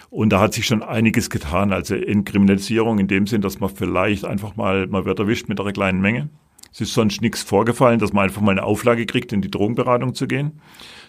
[0.10, 1.74] und da hat sich schon einiges getan.
[1.74, 5.60] Also in Kriminalisierung in dem Sinn, dass man vielleicht einfach mal, man wird erwischt mit
[5.60, 6.30] einer kleinen Menge.
[6.72, 10.14] Es ist sonst nichts vorgefallen, dass man einfach mal eine Auflage kriegt, in die Drogenberatung
[10.14, 10.62] zu gehen.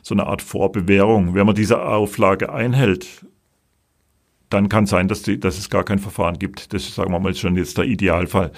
[0.02, 1.34] So eine Art Vorbewährung.
[1.34, 3.26] Wenn man diese Auflage einhält,
[4.50, 6.72] dann kann sein, dass, die, dass es gar kein Verfahren gibt.
[6.72, 8.52] Das ist, sagen wir mal, schon jetzt der Idealfall.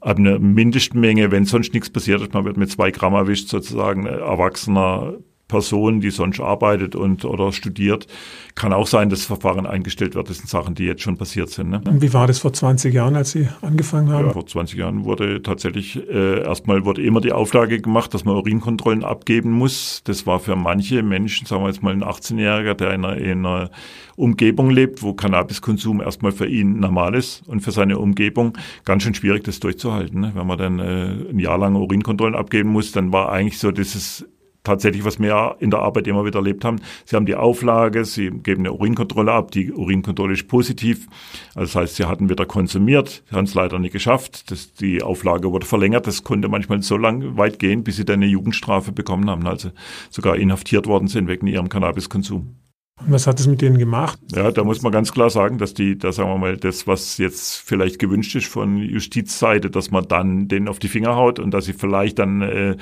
[0.00, 4.06] Ab einer Mindestmenge, wenn sonst nichts passiert ist, man wird mit zwei Gramm erwischt, sozusagen
[4.06, 5.14] erwachsener
[5.48, 8.06] Person, die sonst arbeitet und oder studiert.
[8.54, 10.28] Kann auch sein, dass das Verfahren eingestellt wird.
[10.28, 11.70] Das sind Sachen, die jetzt schon passiert sind.
[11.70, 11.80] Ne?
[11.90, 14.26] Wie war das vor 20 Jahren, als Sie angefangen haben?
[14.26, 18.36] Ja, vor 20 Jahren wurde tatsächlich äh, erstmal wurde immer die Auflage gemacht, dass man
[18.36, 20.02] Urinkontrollen abgeben muss.
[20.04, 23.46] Das war für manche Menschen, sagen wir jetzt mal ein 18-Jähriger, der in einer, in
[23.46, 23.70] einer
[24.16, 29.14] Umgebung lebt, wo Cannabiskonsum erstmal für ihn normal ist und für seine Umgebung ganz schön
[29.14, 30.20] schwierig, das durchzuhalten.
[30.20, 30.32] Ne?
[30.34, 34.26] Wenn man dann äh, ein Jahr lang Urinkontrollen abgeben muss, dann war eigentlich so dieses
[34.64, 36.80] tatsächlich, was wir in der Arbeit immer wieder erlebt haben.
[37.04, 41.06] Sie haben die Auflage, sie geben eine Urinkontrolle ab, die Urinkontrolle ist positiv.
[41.54, 44.50] Also das heißt, sie hatten wieder konsumiert, sie haben es leider nicht geschafft.
[44.50, 48.22] Das, die Auflage wurde verlängert, das konnte manchmal so lang weit gehen, bis sie dann
[48.22, 49.70] eine Jugendstrafe bekommen haben, also
[50.10, 52.54] sogar inhaftiert worden sind wegen ihrem Cannabiskonsum.
[53.00, 54.18] Und was hat es mit denen gemacht?
[54.34, 57.18] Ja, da muss man ganz klar sagen, dass die, da sagen wir mal, das, was
[57.18, 61.52] jetzt vielleicht gewünscht ist von Justizseite, dass man dann denen auf die Finger haut und
[61.52, 62.76] dass sie vielleicht dann äh,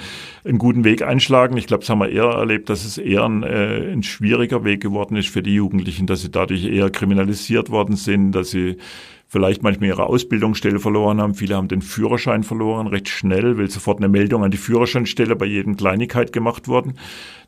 [0.44, 1.56] einen guten Weg einschlagen.
[1.56, 4.82] Ich glaube, das haben wir eher erlebt, dass es eher ein, äh, ein schwieriger Weg
[4.82, 8.78] geworden ist für die Jugendlichen, dass sie dadurch eher kriminalisiert worden sind, dass sie
[9.28, 11.34] vielleicht manchmal ihre Ausbildungsstelle verloren haben.
[11.34, 15.46] Viele haben den Führerschein verloren, recht schnell, weil sofort eine Meldung an die Führerscheinstelle bei
[15.46, 16.94] jedem Kleinigkeit gemacht worden.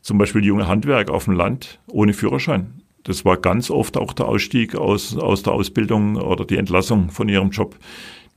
[0.02, 2.82] Zum Beispiel junge Handwerk auf dem Land ohne Führerschein.
[3.04, 7.28] Das war ganz oft auch der Ausstieg aus, aus der Ausbildung oder die Entlassung von
[7.28, 7.76] ihrem Job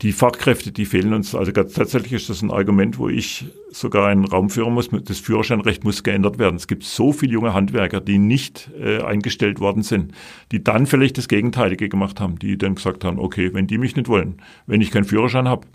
[0.01, 1.35] die Fachkräfte, die fehlen uns.
[1.35, 4.89] Also tatsächlich ist das ein Argument, wo ich sogar einen Raum führen muss.
[4.89, 6.55] Das Führerscheinrecht muss geändert werden.
[6.55, 10.13] Es gibt so viele junge Handwerker, die nicht äh, eingestellt worden sind,
[10.51, 13.95] die dann vielleicht das Gegenteilige gemacht haben, die dann gesagt haben, okay, wenn die mich
[13.95, 15.67] nicht wollen, wenn ich keinen Führerschein habe,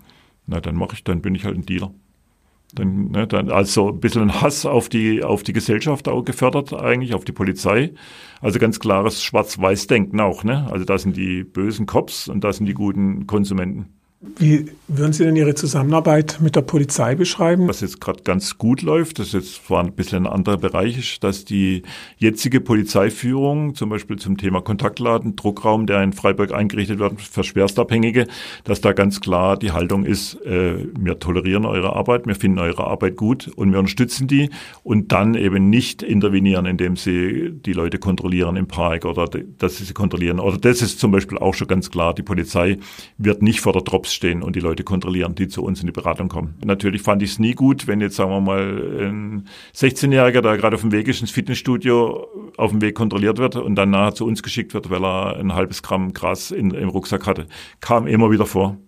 [0.46, 1.92] na dann mache ich, dann bin ich halt ein Dealer.
[2.74, 6.72] Dann, ne, dann also ein bisschen ein Hass auf die, auf die Gesellschaft auch gefördert,
[6.74, 7.92] eigentlich, auf die Polizei.
[8.40, 10.42] Also ganz klares Schwarz-Weiß-Denken auch.
[10.42, 10.66] Ne?
[10.70, 13.95] Also da sind die bösen Cops und da sind die guten Konsumenten.
[14.20, 17.68] Wie würden Sie denn Ihre Zusammenarbeit mit der Polizei beschreiben?
[17.68, 21.22] Was jetzt gerade ganz gut läuft, das jetzt zwar ein bisschen ein anderer Bereich ist,
[21.22, 21.83] dass die
[22.16, 28.26] jetzige Polizeiführung, zum Beispiel zum Thema Kontaktladen, Druckraum, der in Freiburg eingerichtet wird für Schwerstabhängige,
[28.64, 32.87] dass da ganz klar die Haltung ist, äh, wir tolerieren eure Arbeit, wir finden eure
[32.87, 34.48] Arbeit gut und wir unterstützen die
[34.83, 39.85] und dann eben nicht intervenieren, indem sie die Leute kontrollieren im Park oder dass sie
[39.85, 40.40] sie kontrollieren.
[40.40, 42.79] Oder das ist zum Beispiel auch schon ganz klar, die Polizei
[43.18, 45.92] wird nicht vor der Drops stehen und die Leute kontrollieren, die zu uns in die
[45.92, 46.55] Beratung kommen.
[46.64, 50.77] Natürlich fand ich es nie gut, wenn jetzt, sagen wir mal, ein 16-Jähriger, der gerade
[50.77, 54.27] auf dem Weg ist ins Fitnessstudio, auf dem Weg kontrolliert wird und dann nachher zu
[54.27, 57.47] uns geschickt wird, weil er ein halbes Gramm Gras in, im Rucksack hatte.
[57.81, 58.79] Kam immer wieder vor.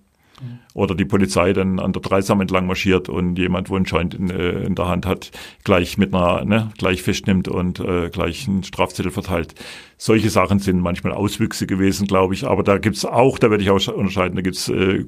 [0.75, 4.31] Oder die Polizei dann an der Dreisam entlang marschiert und jemand, wo ein Joint in,
[4.31, 5.31] äh, in der Hand hat,
[5.65, 9.55] gleich mit einer, ne, gleich festnimmt und äh, gleich einen Strafzettel verteilt.
[9.97, 12.47] Solche Sachen sind manchmal Auswüchse gewesen, glaube ich.
[12.47, 15.05] Aber da gibt's auch, da werde ich auch unterscheiden, da gibt's äh,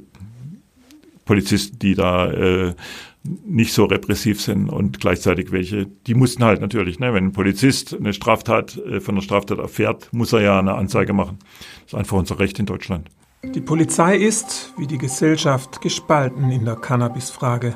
[1.24, 2.74] Polizisten, die da äh,
[3.22, 7.94] nicht so repressiv sind und gleichzeitig welche, die mussten halt natürlich, ne, wenn ein Polizist
[7.94, 11.38] eine Straftat äh, von einer Straftat erfährt, muss er ja eine Anzeige machen.
[11.82, 13.08] Das ist einfach unser Recht in Deutschland.
[13.42, 17.74] Die Polizei ist, wie die Gesellschaft, gespalten in der Cannabis-Frage.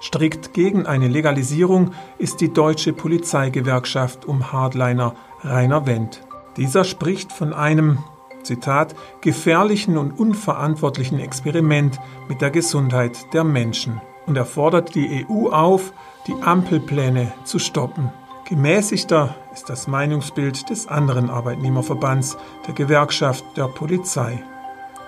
[0.00, 6.22] Strikt gegen eine Legalisierung ist die deutsche Polizeigewerkschaft um Hardliner Rainer Wendt.
[6.56, 7.98] Dieser spricht von einem,
[8.44, 15.48] Zitat, gefährlichen und unverantwortlichen Experiment mit der Gesundheit der Menschen und er fordert die EU
[15.48, 15.92] auf,
[16.28, 18.12] die Ampelpläne zu stoppen.
[18.48, 24.42] Gemäßigter ist das Meinungsbild des anderen Arbeitnehmerverbands, der Gewerkschaft der Polizei.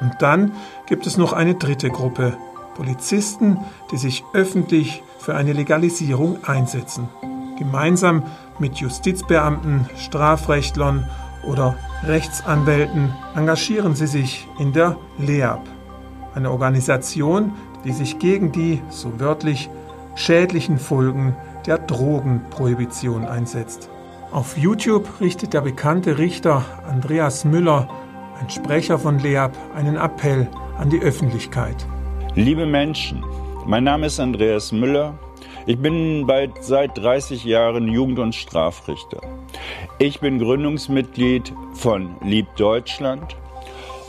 [0.00, 0.52] Und dann
[0.86, 2.36] gibt es noch eine dritte Gruppe,
[2.74, 3.58] Polizisten,
[3.90, 7.08] die sich öffentlich für eine Legalisierung einsetzen.
[7.58, 8.24] Gemeinsam
[8.58, 11.08] mit Justizbeamten, Strafrechtlern
[11.42, 15.60] oder Rechtsanwälten engagieren sie sich in der LEAP,
[16.34, 17.52] eine Organisation,
[17.84, 19.70] die sich gegen die, so wörtlich,
[20.14, 21.34] schädlichen Folgen
[21.66, 23.88] der Drogenprohibition einsetzt.
[24.32, 27.88] Auf YouTube richtet der bekannte Richter Andreas Müller
[28.38, 31.86] ein Sprecher von LEAP, einen Appell an die Öffentlichkeit.
[32.34, 33.24] Liebe Menschen,
[33.66, 35.18] mein Name ist Andreas Müller.
[35.66, 39.20] Ich bin bald seit 30 Jahren Jugend- und Strafrichter.
[39.98, 43.36] Ich bin Gründungsmitglied von Lieb Deutschland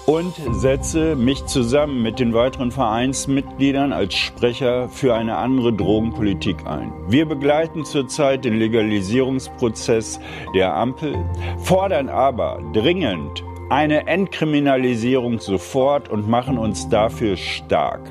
[0.06, 6.92] und setze mich zusammen mit den weiteren Vereinsmitgliedern als Sprecher für eine andere Drogenpolitik ein.
[7.08, 10.20] Wir begleiten zurzeit den Legalisierungsprozess
[10.54, 11.16] der Ampel,
[11.58, 18.02] fordern aber dringend eine Entkriminalisierung sofort und machen uns dafür stark.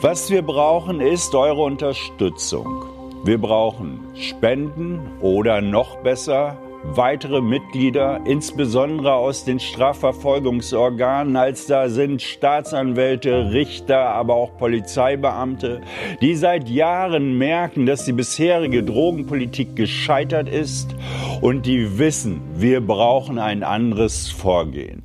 [0.00, 2.84] Was wir brauchen, ist eure Unterstützung.
[3.24, 12.22] Wir brauchen Spenden oder noch besser weitere Mitglieder, insbesondere aus den Strafverfolgungsorganen, als da sind
[12.22, 15.80] Staatsanwälte, Richter, aber auch Polizeibeamte,
[16.20, 20.94] die seit Jahren merken, dass die bisherige Drogenpolitik gescheitert ist
[21.40, 25.02] und die wissen, wir brauchen ein anderes Vorgehen.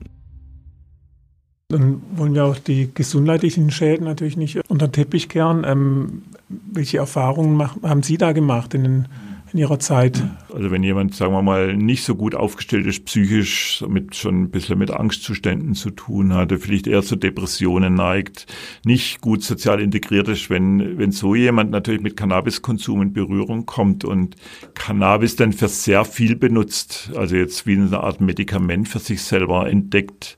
[1.70, 5.66] Dann wollen wir auch die gesundheitlichen Schäden natürlich nicht unter den Teppich kehren.
[5.68, 9.08] Ähm, welche Erfahrungen haben Sie da gemacht in den
[9.53, 10.23] in ihrer Zeit?
[10.53, 14.49] Also wenn jemand, sagen wir mal, nicht so gut aufgestellt ist, psychisch, mit schon ein
[14.49, 18.45] bisschen mit Angstzuständen zu tun hatte, vielleicht eher zu Depressionen neigt,
[18.86, 24.05] nicht gut sozial integriert ist, wenn, wenn so jemand natürlich mit Cannabiskonsum in Berührung kommt
[24.05, 24.36] und
[24.73, 29.69] Cannabis dann für sehr viel benutzt, also jetzt wie eine Art Medikament für sich selber
[29.69, 30.38] entdeckt,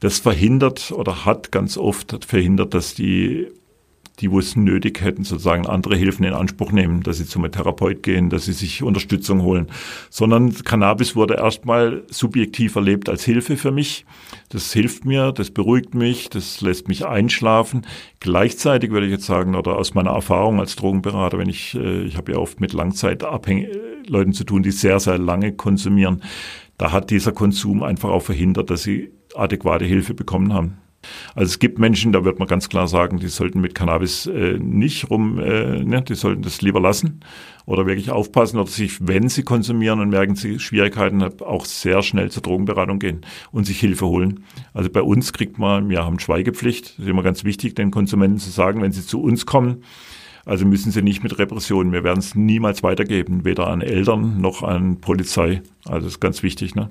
[0.00, 3.48] das verhindert oder hat ganz oft verhindert, dass die
[4.20, 8.02] die, wo es nötig hätten, sozusagen andere Hilfen in Anspruch nehmen, dass sie zum Therapeut
[8.02, 9.68] gehen, dass sie sich Unterstützung holen,
[10.10, 14.04] sondern Cannabis wurde erstmal subjektiv erlebt als Hilfe für mich.
[14.48, 17.86] Das hilft mir, das beruhigt mich, das lässt mich einschlafen.
[18.20, 22.16] Gleichzeitig würde ich jetzt sagen, oder aus meiner Erfahrung als Drogenberater, wenn ich, äh, ich
[22.16, 26.22] habe ja oft mit langzeitabhängigen äh, Leuten zu tun, die sehr, sehr lange konsumieren,
[26.78, 30.78] da hat dieser Konsum einfach auch verhindert, dass sie adäquate Hilfe bekommen haben.
[31.34, 34.58] Also es gibt Menschen, da wird man ganz klar sagen, die sollten mit Cannabis äh,
[34.58, 37.20] nicht rum, äh, ne, die sollten das lieber lassen
[37.66, 42.30] oder wirklich aufpassen oder sich, wenn sie konsumieren und merken sie Schwierigkeiten, auch sehr schnell
[42.30, 43.20] zur Drogenberatung gehen
[43.52, 44.44] und sich Hilfe holen.
[44.72, 48.38] Also bei uns kriegt man, wir haben Schweigepflicht, das ist immer ganz wichtig, den Konsumenten
[48.38, 49.84] zu sagen, wenn sie zu uns kommen,
[50.46, 54.62] also müssen sie nicht mit Repressionen, wir werden es niemals weitergeben, weder an Eltern noch
[54.62, 55.60] an Polizei.
[55.84, 56.74] Also das ist ganz wichtig.
[56.74, 56.90] Ne?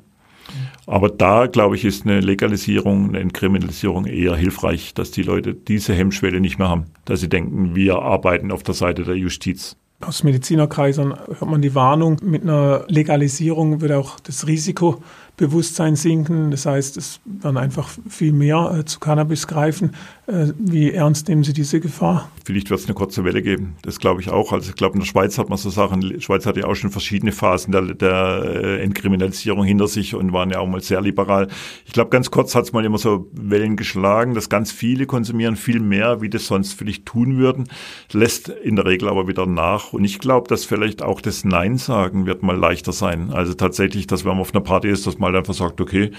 [0.88, 5.94] Aber da, glaube ich, ist eine Legalisierung, eine Entkriminalisierung eher hilfreich, dass die Leute diese
[5.94, 9.76] Hemmschwelle nicht mehr haben, dass sie denken, wir arbeiten auf der Seite der Justiz.
[10.00, 15.02] Aus Medizinerkreisen hört man die Warnung, mit einer Legalisierung wird auch das Risiko
[15.38, 16.52] Bewusstsein sinken.
[16.52, 19.94] Das heißt, es werden einfach viel mehr äh, zu Cannabis greifen.
[20.28, 22.30] Äh, wie ernst nehmen Sie diese Gefahr?
[22.44, 23.78] Vielleicht wird es eine kurze Welle geben.
[23.82, 24.52] Das glaube ich auch.
[24.52, 26.76] Also ich glaube, in der Schweiz hat man so Sachen, die Schweiz hat ja auch
[26.76, 31.00] schon verschiedene Phasen der, der äh, Entkriminalisierung hinter sich und waren ja auch mal sehr
[31.00, 31.48] liberal.
[31.86, 35.56] Ich glaube, ganz kurz hat es mal immer so Wellen geschlagen, dass ganz viele konsumieren
[35.56, 37.70] viel mehr, wie das sonst vielleicht tun würden,
[38.12, 39.94] lässt in der Regel aber wieder nach.
[39.94, 43.32] Und ich glaube, dass vielleicht auch das Nein sagen wird mal leichter sein.
[43.32, 46.12] Also tatsächlich, dass wenn man auf einer Party ist, dass man mal einfach sagt, okay,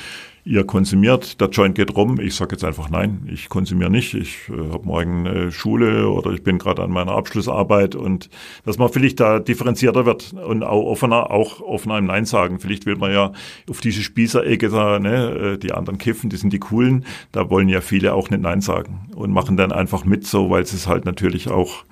[0.49, 2.19] ihr konsumiert, der Joint geht rum.
[2.21, 3.98] Ich sage jetzt einfach nein, ich konsumiere nicht.
[4.15, 8.31] Ich äh, habe morgen äh, Schule oder ich bin gerade an meiner Abschlussarbeit und
[8.65, 12.61] dass man vielleicht da differenzierter wird und auch offener, auch offener im Nein sagen.
[12.61, 13.33] Vielleicht will man ja
[13.69, 17.05] auf diese Spießerecke da, ne, äh, die anderen kiffen, die sind die coolen.
[17.33, 20.63] Da wollen ja viele auch nicht Nein sagen und machen dann einfach mit so, weil
[20.63, 21.85] es halt natürlich auch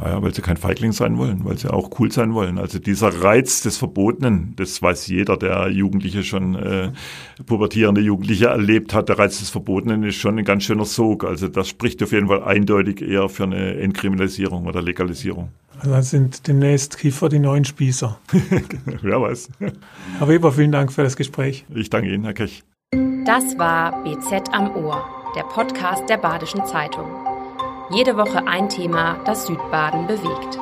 [0.00, 2.58] ja, weil sie kein Feigling sein wollen, weil sie auch cool sein wollen.
[2.58, 6.92] Also dieser Reiz des Verbotenen, das weiß jeder, der Jugendliche schon, äh,
[7.44, 11.24] pubertierende Jugendliche erlebt hat, der Reiz des Verbotenen ist schon ein ganz schöner Sog.
[11.24, 15.48] Also das spricht auf jeden Fall eindeutig eher für eine Entkriminalisierung oder Legalisierung.
[15.80, 18.18] Also das sind demnächst Kiefer die neuen Spießer.
[19.02, 19.50] Wer weiß.
[20.18, 21.64] Herr Weber, vielen Dank für das Gespräch.
[21.74, 22.62] Ich danke Ihnen, Herr Kech.
[23.24, 25.04] Das war BZ am Ohr,
[25.36, 27.27] der Podcast der Badischen Zeitung.
[27.90, 30.58] Jede Woche ein Thema, das Südbaden bewegt.